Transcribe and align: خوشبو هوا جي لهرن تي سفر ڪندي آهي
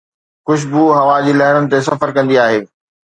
خوشبو 0.45 0.83
هوا 0.99 1.17
جي 1.25 1.33
لهرن 1.39 1.65
تي 1.71 1.79
سفر 1.87 2.09
ڪندي 2.15 2.35
آهي 2.45 2.59